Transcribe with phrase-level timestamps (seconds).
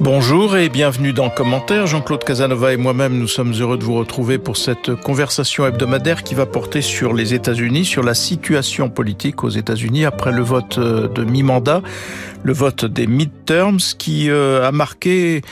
[0.00, 1.86] Bonjour et bienvenue dans Commentaire.
[1.86, 6.34] Jean-Claude Casanova et moi-même, nous sommes heureux de vous retrouver pour cette conversation hebdomadaire qui
[6.34, 11.22] va porter sur les États-Unis, sur la situation politique aux États-Unis après le vote de
[11.22, 11.82] mi-mandat
[12.42, 15.42] le vote des midterms qui euh, a marqué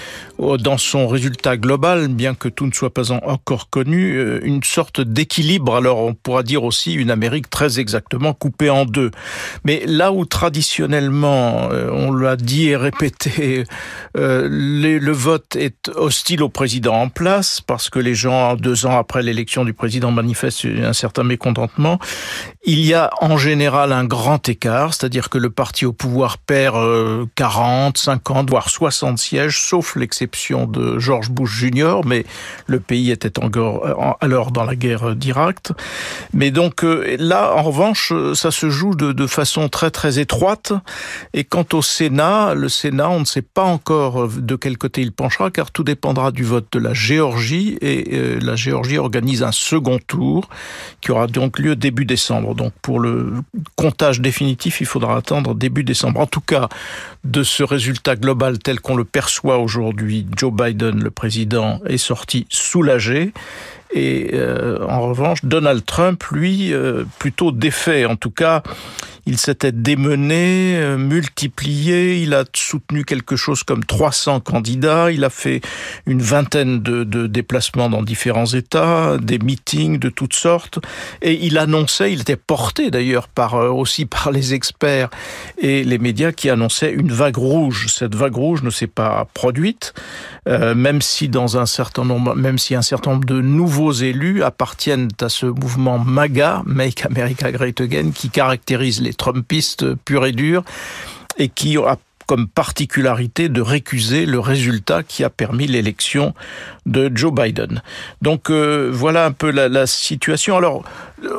[0.41, 4.63] euh, dans son résultat global, bien que tout ne soit pas encore connu, euh, une
[4.63, 5.77] sorte d'équilibre.
[5.77, 9.11] Alors on pourra dire aussi une Amérique très exactement coupée en deux.
[9.65, 13.65] Mais là où traditionnellement, on l'a dit et répété,
[14.49, 19.23] le vote est hostile au président en place parce que les gens, deux ans après
[19.23, 21.99] l'élection du président, manifestent un certain mécontentement.
[22.71, 26.77] Il y a en général un grand écart, c'est-à-dire que le parti au pouvoir perd
[27.35, 32.27] 40, 50, voire 60 sièges, sauf l'exception de George Bush Jr., mais
[32.67, 35.69] le pays était encore alors dans la guerre d'Irak.
[36.35, 40.75] Mais donc euh, là, en revanche, ça se joue de, de, façon très très étroite.
[41.33, 45.13] Et quant au Sénat, le Sénat, on ne sait pas encore de quel côté il
[45.13, 47.79] penchera, car tout dépendra du vote de la Géorgie.
[47.81, 50.51] Et euh, la Géorgie organise un second tour
[51.01, 52.58] qui aura donc lieu début décembre.
[52.59, 53.35] Donc pour le
[53.77, 56.21] comptage définitif, il faudra attendre début décembre.
[56.21, 56.69] En tout cas,
[57.25, 62.47] de ce résultat global tel qu'on le perçoit aujourd'hui, Joe Biden, le président, est sorti
[62.51, 63.33] soulagé.
[63.93, 68.05] Et euh, en revanche, Donald Trump, lui, euh, plutôt défait.
[68.05, 68.63] En tout cas,
[69.29, 75.29] il s'était démené, euh, multiplié, il a soutenu quelque chose comme 300 candidats, il a
[75.29, 75.61] fait
[76.07, 80.79] une vingtaine de, de déplacements dans différents États, des meetings de toutes sortes,
[81.21, 85.11] et il annonçait, il était porté d'ailleurs par euh, aussi par les experts
[85.59, 87.87] et les médias qui annonçaient une vague rouge.
[87.89, 89.93] Cette vague rouge ne s'est pas produite,
[90.49, 94.43] euh, même si dans un certain nombre, même si un certain nombre de nouveaux élus
[94.43, 100.33] appartiennent à ce mouvement MAGA, Make America Great Again, qui caractérise les trumpistes purs et
[100.33, 100.65] durs
[101.39, 101.97] et qui a
[102.29, 106.35] comme particularité de récuser le résultat qui a permis l'élection
[106.85, 107.83] de Joe Biden.
[108.21, 110.59] Donc euh, voilà un peu la, la, situation.
[110.59, 110.85] Alors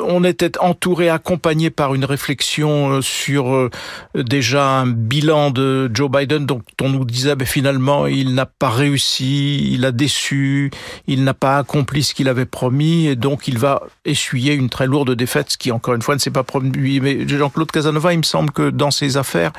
[0.07, 3.69] on était entouré, accompagné par une réflexion euh, sur euh,
[4.15, 8.69] déjà un bilan de Joe Biden dont on nous disait ben, finalement il n'a pas
[8.69, 10.71] réussi, il a déçu,
[11.05, 14.87] il n'a pas accompli ce qu'il avait promis et donc il va essuyer une très
[14.87, 16.99] lourde défaite, ce qui encore une fois ne s'est pas produit.
[16.99, 19.51] Mais Jean-Claude Casanova, il me semble que dans ces affaires,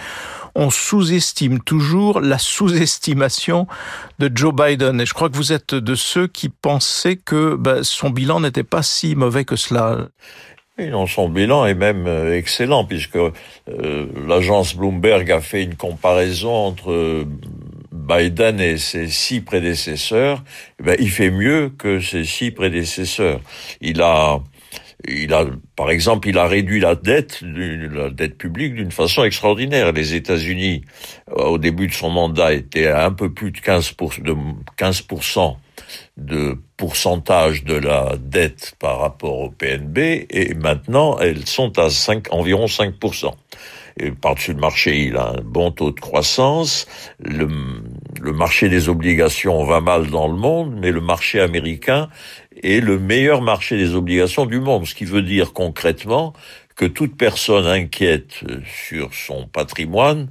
[0.54, 3.66] on sous-estime toujours la sous-estimation
[4.18, 5.00] de Joe Biden.
[5.00, 8.64] Et je crois que vous êtes de ceux qui pensaient que ben, son bilan n'était
[8.64, 10.08] pas si mauvais que cela.
[10.78, 15.76] Oui, non, son bilan est même euh, excellent puisque euh, l'agence Bloomberg a fait une
[15.76, 17.26] comparaison entre
[17.92, 20.42] Biden et ses six prédécesseurs.
[20.78, 23.40] Eh ben, il fait mieux que ses six prédécesseurs.
[23.80, 24.40] Il a
[25.08, 25.46] il a,
[25.76, 29.92] par exemple, il a réduit la dette, la dette publique d'une façon extraordinaire.
[29.92, 30.82] Les États-Unis,
[31.30, 34.36] euh, au début de son mandat, étaient à un peu plus de 15 de
[34.76, 35.06] 15
[36.16, 42.32] de pourcentage de la dette par rapport au PNB, et maintenant elles sont à 5,
[42.32, 42.94] environ 5
[43.98, 46.86] et par-dessus le marché, il a un bon taux de croissance.
[47.18, 47.48] Le,
[48.20, 52.08] le, marché des obligations va mal dans le monde, mais le marché américain
[52.62, 56.32] est le meilleur marché des obligations du monde, ce qui veut dire concrètement
[56.76, 60.28] que toute personne inquiète sur son patrimoine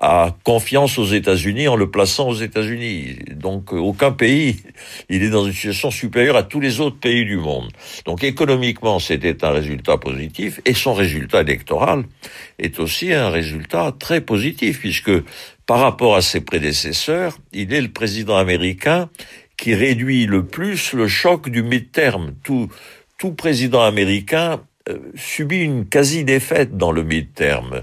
[0.00, 3.18] a confiance aux États-Unis en le plaçant aux États-Unis.
[3.34, 4.56] Donc aucun pays,
[5.10, 7.70] il est dans une situation supérieure à tous les autres pays du monde.
[8.06, 12.04] Donc économiquement, c'était un résultat positif et son résultat électoral
[12.58, 15.12] est aussi un résultat très positif puisque
[15.70, 19.08] par rapport à ses prédécesseurs, il est le président américain
[19.56, 22.34] qui réduit le plus le choc du mid-term.
[22.42, 22.68] Tout,
[23.18, 24.60] tout président américain
[25.14, 27.82] subit une quasi-défaite dans le mid-term.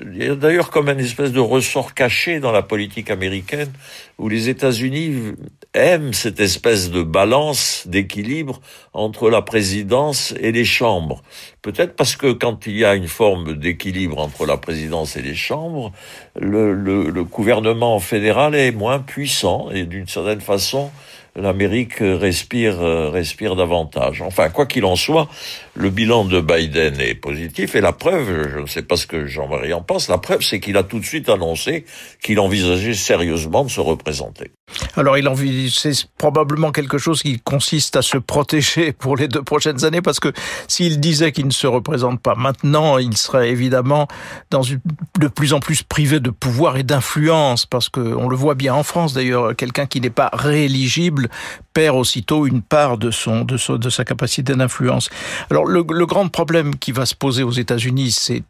[0.00, 3.70] Il y a d'ailleurs comme un espèce de ressort caché dans la politique américaine
[4.18, 5.34] où les États-Unis
[5.74, 8.60] aiment cette espèce de balance, d'équilibre
[8.94, 11.22] entre la présidence et les chambres.
[11.60, 15.34] Peut-être parce que quand il y a une forme d'équilibre entre la présidence et les
[15.34, 15.92] chambres,
[16.38, 20.90] le, le, le gouvernement fédéral est moins puissant et d'une certaine façon,
[21.34, 22.78] l'Amérique respire
[23.12, 24.22] respire davantage.
[24.22, 25.28] Enfin, quoi qu'il en soit,
[25.76, 29.26] le bilan de Biden est positif et la preuve, je ne sais pas ce que
[29.26, 31.84] Jean-Marie en pense, la preuve c'est qu'il a tout de suite annoncé
[32.22, 34.50] qu'il envisageait sérieusement de se représenter.
[34.96, 39.84] Alors, il c'est probablement quelque chose qui consiste à se protéger pour les deux prochaines
[39.84, 40.32] années, parce que
[40.66, 44.08] s'il disait qu'il ne se représente pas maintenant, il serait évidemment
[44.50, 44.80] dans une,
[45.20, 48.74] de plus en plus privé de pouvoir et d'influence, parce que on le voit bien
[48.74, 51.28] en France d'ailleurs, quelqu'un qui n'est pas rééligible
[51.72, 55.10] perd aussitôt une part de son de, son, de sa capacité d'influence.
[55.50, 58.42] Alors, le, grand problème qui va se poser aux États-Unis, c'est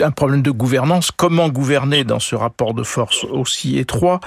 [0.00, 1.10] un problème de gouvernance.
[1.10, 4.20] Comment gouverner dans ce rapport de force aussi étroit?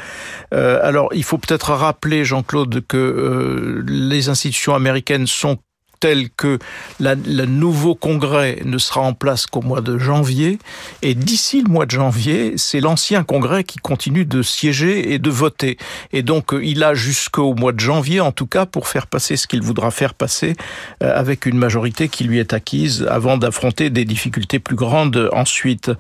[0.53, 5.57] Euh, Alors, il faut peut-être rappeler, Jean-Claude, que euh, les institutions américaines sont
[5.99, 6.59] tel que
[6.99, 10.59] le nouveau congrès ne sera en place qu'au mois de janvier.
[11.01, 15.29] Et d'ici le mois de janvier, c'est l'ancien congrès qui continue de siéger et de
[15.29, 15.77] voter.
[16.13, 19.35] Et donc, euh, il a jusqu'au mois de janvier, en tout cas, pour faire passer
[19.37, 20.55] ce qu'il voudra faire passer
[21.03, 25.91] euh, avec une majorité qui lui est acquise avant d'affronter des difficultés plus grandes ensuite.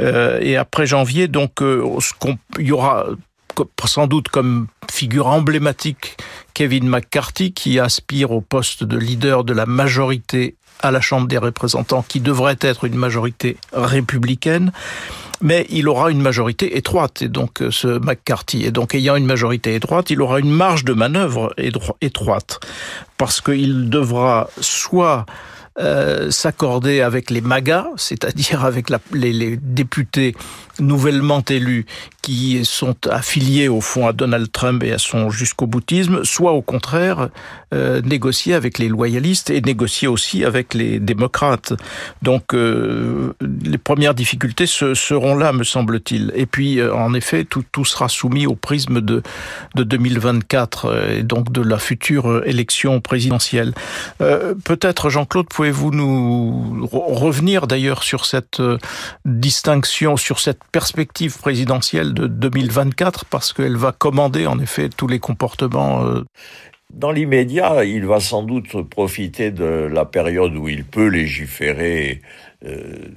[0.00, 3.06] Euh, et après janvier, donc, il y aura
[3.84, 6.16] sans doute comme figure emblématique
[6.54, 11.38] Kevin McCarthy qui aspire au poste de leader de la majorité à la Chambre des
[11.38, 14.72] représentants qui devrait être une majorité républicaine
[15.40, 18.64] mais il aura une majorité étroite, et donc ce McCarthy.
[18.64, 21.54] Et donc, ayant une majorité étroite, il aura une marge de manœuvre
[22.00, 22.60] étroite,
[23.16, 25.26] parce qu'il devra soit
[25.80, 30.34] euh, s'accorder avec les MAGA, c'est-à-dire avec les, députés
[30.80, 31.86] nouvellement élus
[32.22, 36.62] qui sont affiliés au fond à Donald Trump et à son jusqu'au boutisme, soit au
[36.62, 37.28] contraire
[37.74, 41.72] euh, négocier avec les loyalistes et négocier aussi avec les démocrates.
[42.22, 46.32] Donc euh, les premières difficultés se, seront là, me semble-t-il.
[46.34, 49.22] Et puis en effet, tout, tout sera soumis au prisme de,
[49.74, 53.74] de 2024 euh, et donc de la future élection présidentielle.
[54.18, 58.78] Peut-être, Jean-Claude, pouvez-vous nous revenir d'ailleurs sur cette euh,
[59.24, 65.18] distinction, sur cette perspective présidentielle de 2024 parce qu'elle va commander en effet tous les
[65.18, 66.04] comportements.
[66.06, 66.24] Euh.
[66.92, 72.22] Dans l'immédiat, il va sans doute profiter de la période où il peut légiférer
[72.64, 73.10] euh,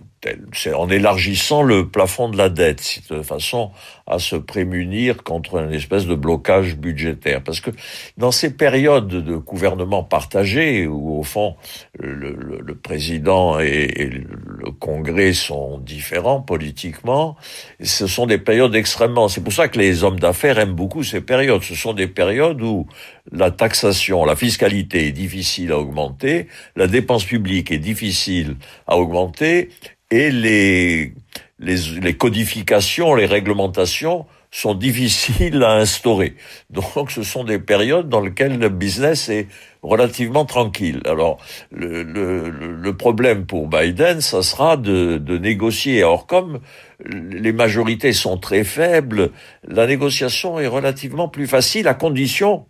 [0.74, 3.72] en élargissant le plafond de la dette, de façon
[4.06, 7.42] à se prémunir contre une espèce de blocage budgétaire.
[7.44, 7.72] Parce que
[8.18, 11.56] dans ces périodes de gouvernement partagé, où au fond
[11.98, 17.36] le, président et, le Congrès sont différents politiquement,
[17.82, 19.28] ce sont des périodes extrêmement...
[19.28, 21.64] C'est pour ça que les hommes d'affaires aiment beaucoup ces périodes.
[21.64, 22.88] Ce sont des périodes où
[23.32, 28.58] la taxation, la fiscalité est difficile à augmenter, la dépense publique est difficile
[28.88, 29.70] à augmenter,
[30.12, 31.14] et les,
[31.60, 36.36] les, les, codifications, les réglementations sont difficiles à instaurer.
[36.70, 39.48] Donc ce sont des périodes dans lesquelles le business est
[39.82, 41.02] relativement tranquille.
[41.06, 41.38] Alors
[41.72, 46.04] le, le, le problème pour Biden, ça sera de, de négocier.
[46.04, 46.60] Or comme
[47.06, 49.32] les majorités sont très faibles,
[49.66, 52.66] la négociation est relativement plus facile à condition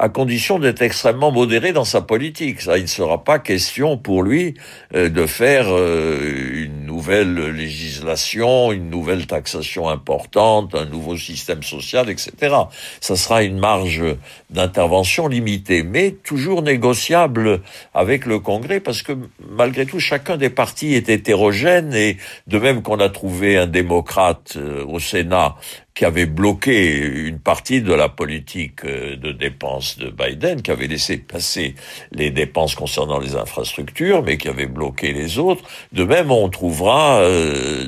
[0.00, 2.62] à condition d'être extrêmement modéré dans sa politique.
[2.62, 4.54] Ça, il ne sera pas question pour lui
[4.94, 12.10] euh, de faire euh, une nouvelle législation, une nouvelle taxation importante, un nouveau système social,
[12.10, 12.54] etc.
[13.00, 14.04] Ça sera une marge
[14.50, 17.62] d'intervention limitée, mais toujours négociable
[17.94, 19.12] avec le Congrès, parce que
[19.48, 24.52] malgré tout, chacun des partis est hétérogène, et de même qu'on a trouvé un démocrate
[24.56, 25.56] euh, au Sénat
[26.00, 30.86] qui avait bloqué une partie de la politique euh, de dépenses de Biden, qui avait
[30.86, 31.74] laissé passer
[32.10, 35.62] les dépenses concernant les infrastructures, mais qui avait bloqué les autres.
[35.92, 36.89] De même, on trouvera
[37.20, 37.84] euh,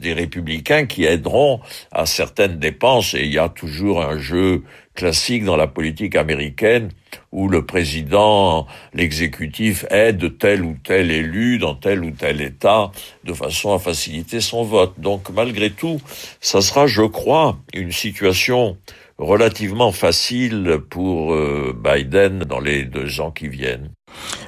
[0.00, 1.60] des républicains qui aideront
[1.90, 4.62] à certaines dépenses, et il y a toujours un jeu
[4.94, 6.90] classique dans la politique américaine
[7.30, 12.90] où le président, l'exécutif aide tel ou tel élu dans tel ou tel État
[13.24, 14.94] de façon à faciliter son vote.
[14.98, 16.00] Donc malgré tout,
[16.40, 18.76] ça sera, je crois, une situation
[19.18, 23.90] relativement facile pour euh, Biden dans les deux ans qui viennent.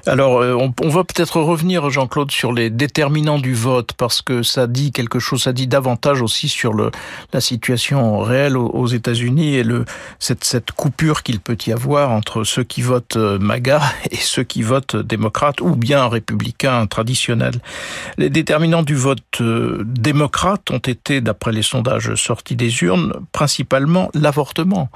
[0.07, 4.67] Alors, euh, on, va peut-être revenir, Jean-Claude, sur les déterminants du vote, parce que ça
[4.67, 9.65] dit quelque chose, ça dit davantage aussi sur la situation réelle aux, États-Unis et
[10.19, 13.81] cette, cette coupure qu'il peut y avoir entre ceux qui votent euh, MAGA
[14.11, 17.55] et ceux qui votent démocrate ou bien républicain traditionnel.
[18.19, 24.11] Les déterminants du vote euh, démocrate ont été, d'après les sondages sortis des urnes, principalement
[24.15, 24.91] l'avortement.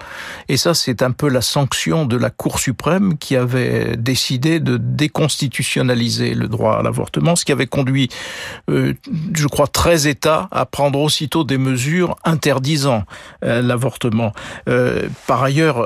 [0.49, 4.77] Et ça, c'est un peu la sanction de la Cour suprême qui avait décidé de
[4.77, 8.09] déconstitutionnaliser le droit à l'avortement, ce qui avait conduit,
[8.71, 8.95] euh,
[9.35, 13.05] je crois, 13 États à prendre aussitôt des mesures interdisant
[13.45, 14.33] euh, l'avortement.
[14.69, 15.85] Euh, par ailleurs,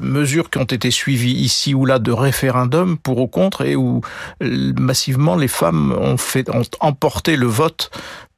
[0.00, 4.00] mesures qui ont été suivies ici ou là de référendums pour ou contre et où
[4.40, 7.90] massivement les femmes ont, fait, ont emporté le vote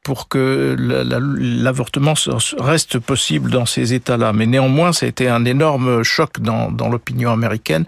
[0.06, 2.14] pour que l'avortement
[2.60, 4.32] reste possible dans ces États-là.
[4.32, 7.86] Mais néanmoins, ça a été un énorme choc dans, l'opinion américaine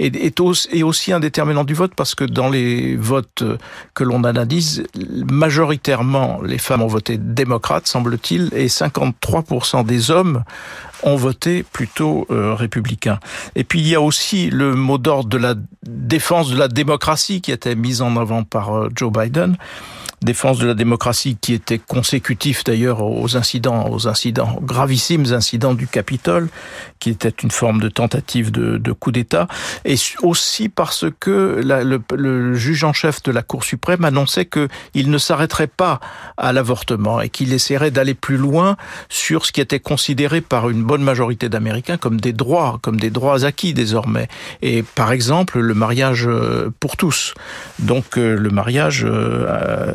[0.00, 0.10] et,
[0.72, 3.44] et aussi un déterminant du vote parce que dans les votes
[3.94, 4.82] que l'on analyse,
[5.30, 10.42] majoritairement, les femmes ont voté démocrate, semble-t-il, et 53% des hommes
[11.04, 13.20] ont voté plutôt euh, républicain.
[13.54, 15.54] Et puis il y a aussi le mot d'ordre de la
[15.86, 19.56] défense de la démocratie qui était mis en avant par euh, Joe Biden
[20.22, 25.86] défense de la démocratie qui était consécutif d'ailleurs aux incidents, aux incidents gravissimes incidents du
[25.86, 26.48] Capitole,
[26.98, 29.48] qui était une forme de tentative de, de coup d'État,
[29.84, 34.46] et aussi parce que la, le, le, juge en chef de la Cour suprême annonçait
[34.46, 36.00] qu'il ne s'arrêterait pas
[36.36, 38.76] à l'avortement et qu'il essaierait d'aller plus loin
[39.08, 43.10] sur ce qui était considéré par une bonne majorité d'Américains comme des droits, comme des
[43.10, 44.28] droits acquis désormais.
[44.62, 47.34] Et par exemple, le mariage euh, pour tous.
[47.78, 49.94] Donc euh, le mariage euh,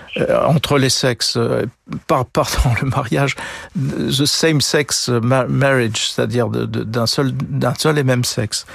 [0.17, 1.65] euh, entre les sexes, euh,
[2.05, 3.35] par, pardon, le mariage,
[3.77, 8.65] the same sex marriage, c'est-à-dire d'un seul, d'un seul et même sexe.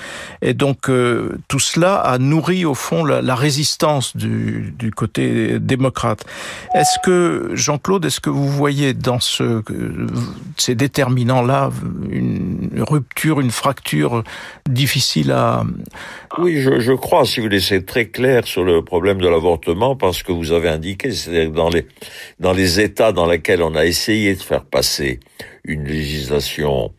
[0.40, 5.58] Et donc euh, tout cela a nourri au fond la, la résistance du, du, côté
[5.58, 6.24] démocrate.
[6.74, 9.62] Est-ce que Jean-Claude, est-ce que vous voyez dans ce,
[10.56, 11.70] ces déterminants-là
[12.10, 14.24] une rupture, une fracture
[14.66, 15.64] difficile à
[16.38, 17.26] Oui, je, je crois.
[17.26, 21.10] Si vous laissez très clair sur le problème de l'avortement, parce que vous avez indiqué
[21.26, 21.86] c'est-à-dire dans les,
[22.40, 25.20] dans les États dans lesquels on a essayé de faire passer
[25.64, 26.92] une législation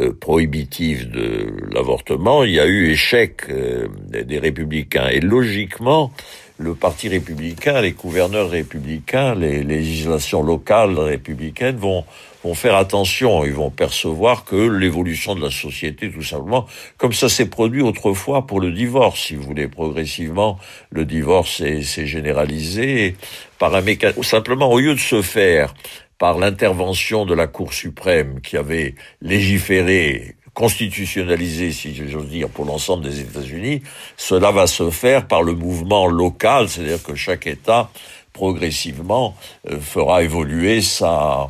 [0.00, 5.08] euh, prohibitive de l'avortement, il y a eu échec euh, des républicains.
[5.08, 6.12] Et logiquement,
[6.58, 12.04] le parti républicain, les gouverneurs républicains, les législations locales républicaines vont
[12.44, 17.28] vont faire attention, ils vont percevoir que l'évolution de la société, tout simplement, comme ça
[17.28, 20.58] s'est produit autrefois pour le divorce, si vous voulez, progressivement,
[20.90, 23.16] le divorce s'est généralisé
[23.58, 25.74] par un mécanisme, simplement au lieu de se faire
[26.18, 33.04] par l'intervention de la Cour suprême qui avait légiféré constitutionnalisé, si j'ose dire, pour l'ensemble
[33.04, 33.82] des États-Unis,
[34.16, 37.90] cela va se faire par le mouvement local, c'est-à-dire que chaque État
[38.32, 39.34] progressivement
[39.70, 41.48] euh, fera évoluer sa,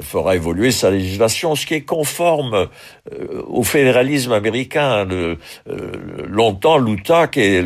[0.00, 2.68] fera évoluer sa législation, ce qui est conforme
[3.12, 5.06] euh, au fédéralisme américain.
[5.10, 5.36] Euh,
[6.28, 7.64] longtemps, l'Utah, qui est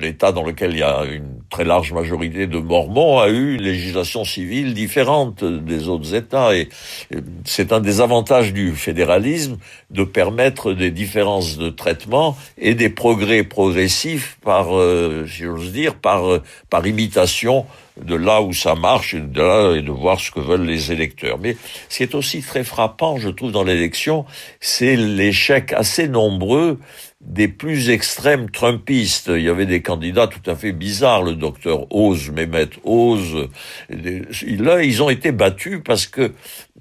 [0.00, 3.62] l'État dans lequel il y a une très large majorité de Mormons, a eu une
[3.62, 6.56] législation civile différente des autres États.
[6.56, 6.68] Et
[7.44, 9.58] c'est un des avantages du fédéralisme
[9.90, 15.94] de permettre des différences de traitement et des progrès progressifs par, euh, si j'ose dire,
[15.94, 16.40] par
[16.86, 17.66] imitation
[18.00, 20.90] de là où ça marche et de là et de voir ce que veulent les
[20.90, 21.38] électeurs.
[21.38, 21.56] Mais
[21.88, 24.24] ce qui est aussi très frappant, je trouve, dans l'élection,
[24.60, 26.78] c'est l'échec assez nombreux
[27.20, 29.30] des plus extrêmes trumpistes.
[29.34, 33.48] Il y avait des candidats tout à fait bizarres, le docteur Oz, Mehmet Oz.
[33.88, 36.32] Là, ils ont été battus parce que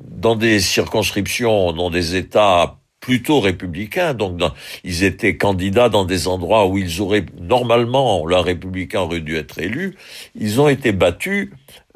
[0.02, 4.40] dans des circonscriptions, dans des États plutôt républicains, donc
[4.86, 9.60] ils étaient candidats dans des endroits où ils auraient normalement, la républicain aurait dû être
[9.60, 9.98] élu,
[10.36, 11.50] ils ont été battus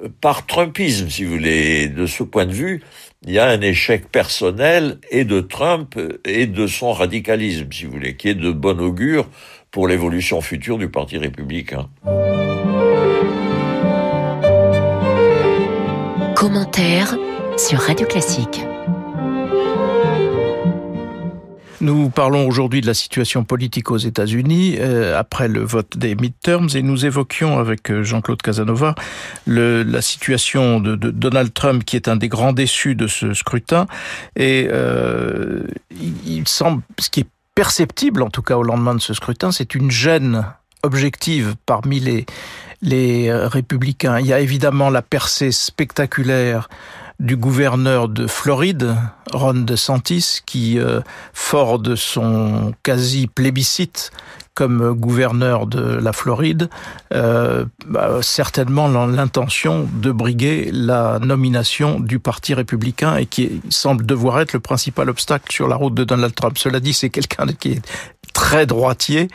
[0.04, 1.88] euh, par Trumpisme, si vous voulez.
[1.88, 2.84] De ce point de vue,
[3.26, 7.94] il y a un échec personnel et de Trump et de son radicalisme, si vous
[7.94, 9.30] voulez, qui est de bon augure
[9.72, 11.88] pour l'évolution future du Parti républicain.
[16.36, 17.16] Commentaire
[17.58, 18.60] sur Radio Classique.
[21.79, 26.69] Nous parlons aujourd'hui de la situation politique aux États-Unis euh, après le vote des midterms
[26.74, 28.96] et nous évoquions avec euh, Jean-Claude Casanova
[29.46, 33.86] la situation de, Donald Trump qui est un des grands déçus de ce scrutin
[34.36, 35.67] et euh,
[36.25, 39.75] il semble ce qui est perceptible en tout cas au lendemain de ce scrutin, c'est
[39.75, 40.46] une gêne
[40.81, 42.25] objective parmi les
[42.84, 44.19] les républicains.
[44.19, 46.69] Il y a évidemment la percée spectaculaire
[47.19, 48.95] du gouverneur de Floride,
[49.31, 51.01] Ron DeSantis, qui, euh,
[51.33, 54.12] fort de son quasi plébiscite
[54.57, 56.67] comme gouverneur de la Floride,
[57.13, 64.39] euh, bah, certainement l'intention de briguer la nomination du Parti républicain et qui semble devoir
[64.41, 66.57] être le principal obstacle sur la route de Donald Trump.
[66.57, 67.81] Cela dit, c'est quelqu'un qui est
[68.38, 69.29] très droitier,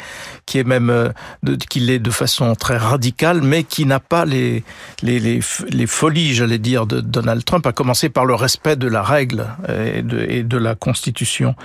[0.47, 1.09] qui est même euh,
[1.69, 4.63] qui l'est de façon très radicale, mais qui n'a pas les,
[5.03, 5.41] les, les,
[5.71, 9.49] les folies, j'allais dire, de Donald Trump, à commencer par le respect de la règle
[9.69, 11.57] et de, et de la Constitution.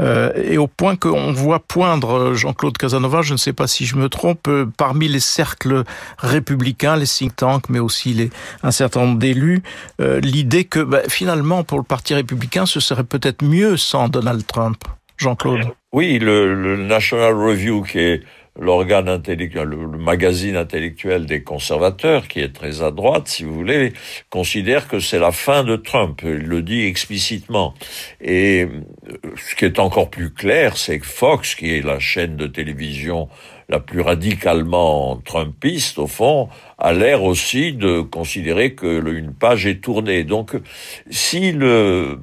[0.00, 3.96] Euh, et au point qu'on voit poindre Jean-Claude Casanova, je ne sais pas si je
[3.96, 5.82] me trompe, euh, parmi les cercles
[6.18, 8.30] républicains, les think tanks, mais aussi les,
[8.62, 9.64] un certain nombre d'élus,
[10.00, 14.46] euh, l'idée que bah, finalement, pour le Parti républicain, ce serait peut-être mieux sans Donald
[14.46, 14.84] Trump.
[15.16, 15.62] Jean-Claude.
[15.92, 18.20] Oui, le, le, National Review, qui est
[18.58, 23.92] l'organe intellectuel, le, magazine intellectuel des conservateurs, qui est très à droite, si vous voulez,
[24.30, 26.20] considère que c'est la fin de Trump.
[26.22, 27.74] Il le dit explicitement.
[28.20, 32.36] Et euh, ce qui est encore plus clair, c'est que Fox, qui est la chaîne
[32.36, 33.28] de télévision
[33.68, 39.82] la plus radicalement trumpiste, au fond, a l'air aussi de considérer que une page est
[39.82, 40.24] tournée.
[40.24, 40.52] Donc,
[41.10, 42.20] si le,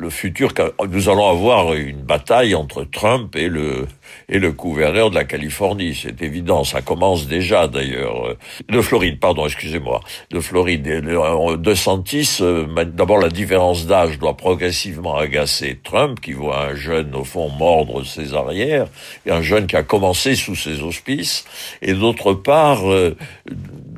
[0.00, 0.54] le futur,
[0.88, 3.86] nous allons avoir une bataille entre Trump et le,
[4.30, 8.34] et le gouverneur de la Californie, c'est évident, ça commence déjà d'ailleurs.
[8.68, 10.82] De Floride, pardon, excusez-moi, de Floride.
[10.82, 17.14] De Santis, euh, d'abord la différence d'âge doit progressivement agacer Trump, qui voit un jeune
[17.14, 18.86] au fond mordre ses arrières,
[19.26, 21.44] et un jeune qui a commencé sous ses auspices,
[21.82, 23.16] et d'autre part, euh,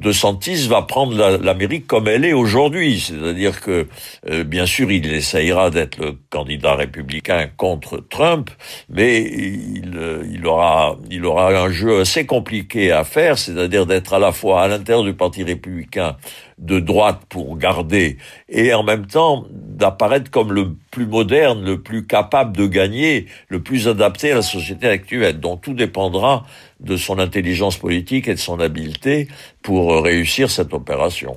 [0.02, 3.86] de Santis va prendre l'Amérique comme elle est aujourd'hui, c'est-à-dire que
[4.28, 8.50] euh, bien sûr il essayera d'être le candidat républicain contre Trump,
[8.90, 14.12] mais il, euh, il aura il aura un jeu assez compliqué à faire, c'est-à-dire d'être
[14.12, 16.16] à la fois à l'intérieur du Parti républicain
[16.62, 22.06] de droite pour garder et en même temps d'apparaître comme le plus moderne, le plus
[22.06, 25.40] capable de gagner, le plus adapté à la société actuelle.
[25.40, 26.46] Donc tout dépendra
[26.80, 29.28] de son intelligence politique et de son habileté
[29.62, 31.36] pour réussir cette opération.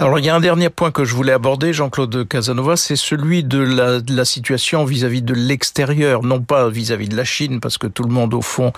[0.00, 3.42] Alors il y a un dernier point que je voulais aborder, Jean-Claude Casanova, c'est celui
[3.42, 7.78] de la, de la situation vis-à-vis de l'extérieur, non pas vis-à-vis de la Chine, parce
[7.78, 8.72] que tout le monde au fond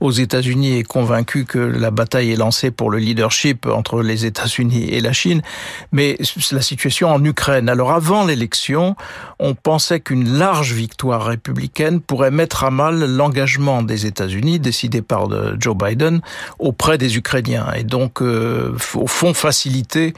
[0.00, 4.90] aux États-Unis est convaincu que la bataille est lancée pour le leadership entre les États-Unis
[4.90, 5.40] et la Chine,
[5.92, 6.18] mais
[6.52, 7.70] la situation en Ukraine.
[7.70, 8.96] Alors avant l'élection,
[9.38, 15.32] on pensait qu'une large victoire républicaine pourrait mettre à mal l'engagement des États-Unis décidé par
[15.32, 16.20] euh, Joe Biden
[16.58, 20.12] auprès des Ukrainiens et donc euh, au fond faciliter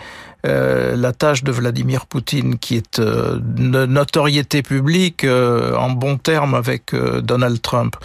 [0.49, 6.17] euh, la tâche de Vladimir Poutine, qui est euh, de notoriété publique euh, en bon
[6.17, 7.97] terme avec Donald Trump.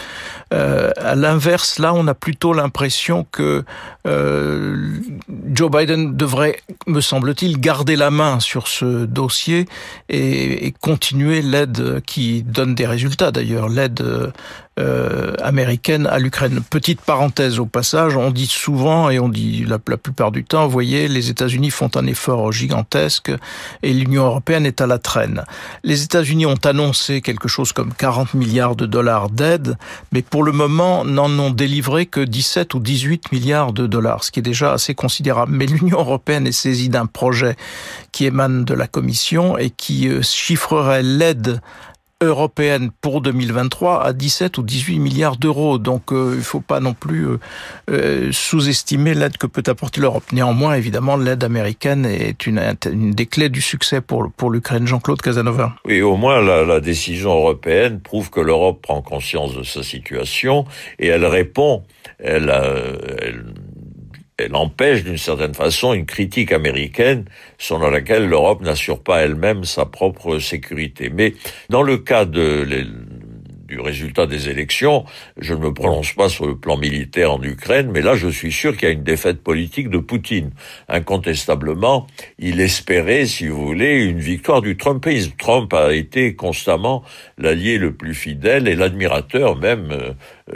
[0.51, 3.63] à l'inverse, là, on a plutôt l'impression que
[4.05, 9.65] Joe Biden devrait, me semble-t-il, garder la main sur ce dossier
[10.09, 13.31] et, continuer l'aide qui donne des résultats.
[13.31, 14.31] D'ailleurs, l'aide
[14.79, 16.61] euh, américaine à l'Ukraine.
[16.67, 21.07] Petite parenthèse au passage, on dit souvent et on dit la, plupart du temps, voyez,
[21.07, 23.31] les États-Unis font un effort gigantesque
[23.81, 25.43] et l'Union européenne est à la traîne.
[25.83, 29.77] Les États-Unis ont annoncé quelque chose comme 40 milliards de dollars d'aide,
[30.11, 34.31] mais pour le moment n'en ont délivré que 17 ou 18 milliards de dollars, ce
[34.31, 35.51] qui est déjà assez considérable.
[35.53, 37.55] Mais l'Union européenne est saisie d'un projet
[38.11, 41.61] qui émane de la Commission et qui euh, chiffrerait l'aide
[42.23, 45.77] européenne pour 2023 à 17 ou 18 milliards d'euros.
[45.77, 47.39] Donc euh, il ne faut pas non plus euh,
[47.89, 50.23] euh, sous-estimer l'aide que peut apporter l'Europe.
[50.31, 54.87] Néanmoins, évidemment, l'aide américaine est une, des clés du succès pour, pour l'Ukraine.
[54.87, 55.75] Jean-Claude Casanova.
[55.85, 60.65] Oui, au moins la, décision européenne prouve que l'Europe prend conscience de sa situation
[60.99, 61.83] et elle répond.
[62.19, 62.49] Elle
[64.37, 67.25] elle empêche d'une certaine façon une critique américaine
[67.57, 71.09] selon laquelle l'Europe n'assure pas elle-même sa propre sécurité.
[71.13, 71.35] Mais
[71.69, 72.65] dans le cas de
[73.73, 75.03] du résultat des élections,
[75.37, 78.51] je ne me prononce pas sur le plan militaire en Ukraine, mais là je suis
[78.51, 80.51] sûr qu'il y a une défaite politique de Poutine.
[80.89, 82.05] Incontestablement,
[82.37, 85.31] il espérait, si vous voulez, une victoire du Trumpisme.
[85.39, 87.03] Trump a été constamment
[87.39, 90.13] l'allié le plus fidèle et l'admirateur même, euh,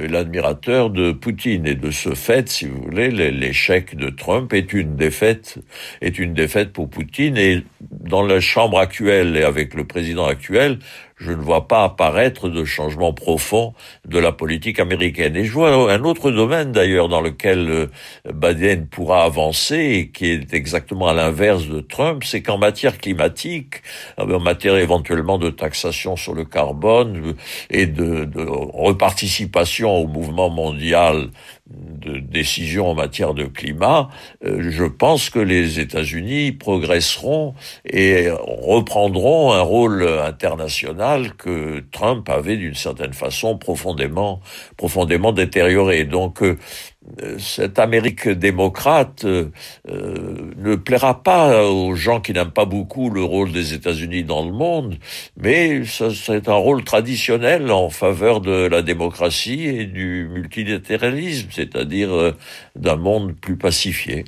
[0.08, 1.66] l'admirateur de Poutine.
[1.66, 5.58] Et de ce fait, si vous voulez, l'échec de Trump est une défaite,
[6.02, 7.38] est une défaite pour Poutine.
[7.38, 10.78] Et dans la chambre actuelle et avec le président actuel,
[11.18, 13.74] je ne vois pas apparaître de changement profond
[14.06, 15.36] de la politique américaine.
[15.36, 17.88] Et je vois un autre domaine d'ailleurs dans lequel euh,
[18.32, 23.82] Biden pourra avancer et qui est exactement à l'inverse de Trump, c'est qu'en matière climatique,
[24.18, 27.34] en matière éventuellement de taxation sur le carbone euh,
[27.72, 31.30] et de, de reparticipation au mouvement mondial
[31.70, 34.10] de décision en matière de climat,
[34.46, 42.58] euh, je pense que les États-Unis progresseront et reprendront un rôle international que Trump avait
[42.58, 44.40] d'une certaine façon profondément,
[44.78, 46.06] profondément détérioré.
[46.06, 46.58] Donc, euh,
[47.40, 49.52] cette Amérique démocrate euh,
[49.90, 54.46] euh, ne plaira pas aux gens qui n'aiment pas beaucoup le rôle des États-Unis dans
[54.46, 54.98] le monde,
[55.38, 62.34] mais c'est un rôle traditionnel en faveur de la démocratie et du multilatéralisme, c'est-à-dire
[62.76, 64.26] d'un monde plus pacifié.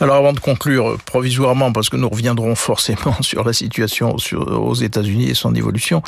[0.00, 5.30] Alors avant de conclure provisoirement, parce que nous reviendrons forcément sur la situation aux États-Unis
[5.30, 6.02] et son évolution,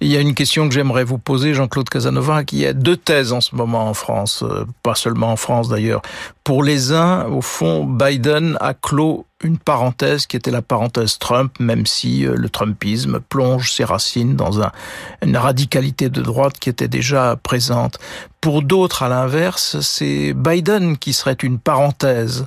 [0.00, 3.32] il y a une question que j'aimerais vous poser, Jean-Claude Casanova, qui a deux thèses
[3.32, 6.02] en ce moment en France, euh, pas seulement en France d'ailleurs.
[6.42, 11.58] Pour les uns, au fond, Biden a clos une parenthèse qui était la parenthèse Trump,
[11.58, 14.70] même si euh, le Trumpisme plonge ses racines dans un,
[15.22, 17.98] une radicalité de droite qui était déjà présente.
[18.40, 22.46] Pour d'autres, à l'inverse, c'est Biden qui serait une parenthèse,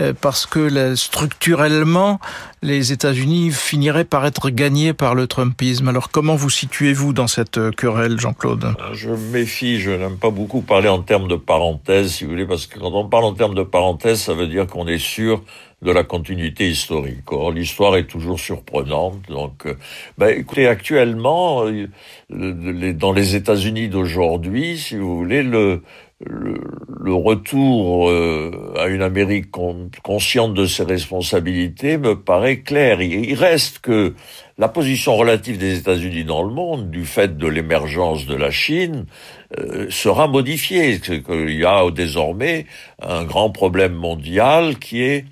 [0.00, 2.20] euh, parce que structurellement,
[2.62, 5.88] les États-Unis finiraient par être gagnés par le Trumpisme.
[5.88, 8.74] Alors comment vous situez-vous dans cette querelle, Jean-Claude?
[8.92, 12.66] Je méfie, je n'aime pas beaucoup parler en termes de parenthèse, si vous voulez, parce
[12.66, 15.42] que quand on parle en termes de parenthèse, ça veut dire qu'on est sûr
[15.82, 17.30] de la continuité historique.
[17.30, 19.28] Or, l'histoire est toujours surprenante.
[19.28, 19.76] Donc, euh,
[20.16, 21.86] ben, écoutez, actuellement, euh,
[22.92, 25.82] dans les États-Unis d'aujourd'hui, si vous voulez, le,
[26.20, 29.50] le, retour euh, à une Amérique
[30.02, 33.00] consciente de ses responsabilités me paraît clair.
[33.00, 34.14] Il, reste que
[34.58, 39.06] la position relative des États-Unis dans le monde, du fait de l'émergence de la Chine,
[39.58, 41.00] euh, sera modifiée.
[41.30, 42.66] Il y a désormais
[43.00, 45.24] un grand problème mondial qui est,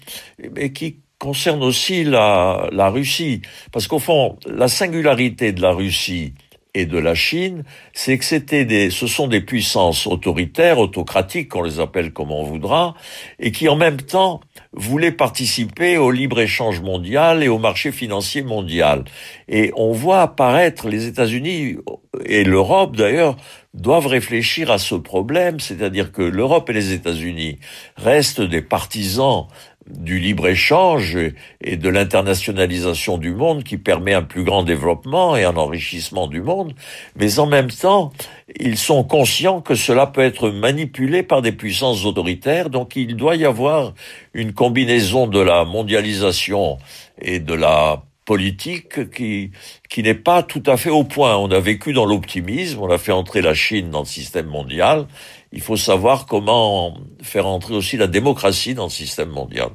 [0.55, 3.43] mais qui concerne aussi la, la Russie.
[3.73, 6.35] Parce qu'au fond, la singularité de la Russie,
[6.77, 11.63] et de la Chine, c'est que c'était des, ce sont des puissances autoritaires, autocratiques, on
[11.63, 12.95] les appelle comme on voudra,
[13.41, 14.41] et qui en même temps
[14.75, 19.05] voulaient participer au libre-échange mondial et au marché financier mondial.
[19.49, 21.79] Et on voit apparaître les États-Unis
[22.27, 23.37] et l'Europe d'ailleurs
[23.73, 27.59] doivent réfléchir à ce problème, c'est-à-dire que l'Europe et les États-Unis
[27.97, 29.47] restent des partisans
[29.89, 31.17] du libre-échange
[31.61, 36.43] et de l'internationalisation du monde qui permet un plus grand développement et un enrichissement du
[36.43, 36.75] monde,
[37.17, 38.13] mais en même temps,
[38.59, 43.37] ils sont conscients que cela peut être manipulé par des puissances autoritaires, donc il doit
[43.37, 43.95] y avoir
[44.35, 46.79] une combinaison de la mondialisation
[47.21, 49.53] et de la politique qui,
[49.89, 51.37] qui n'est pas tout à fait au point.
[51.37, 55.07] On a vécu dans l'optimisme, on a fait entrer la Chine dans le système mondial,
[55.53, 59.69] il faut savoir comment faire entrer aussi la démocratie dans le système mondial.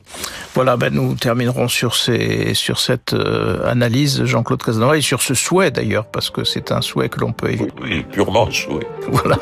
[0.53, 5.33] Voilà, ben nous terminerons sur, ces, sur cette euh, analyse, Jean-Claude Casanova, et sur ce
[5.33, 7.71] souhait d'ailleurs, parce que c'est un souhait que l'on peut évoquer.
[7.81, 8.87] Oui, purement un souhait.
[9.07, 9.37] Voilà.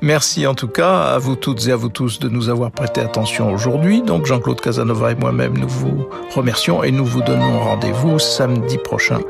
[0.00, 3.00] Merci en tout cas à vous toutes et à vous tous de nous avoir prêté
[3.00, 4.02] attention aujourd'hui.
[4.02, 9.20] Donc Jean-Claude Casanova et moi-même, nous vous remercions et nous vous donnons rendez-vous samedi prochain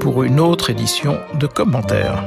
[0.00, 2.22] pour une autre édition de commentaires.